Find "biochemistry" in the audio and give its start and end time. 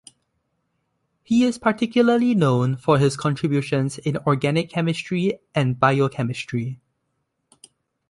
5.79-6.79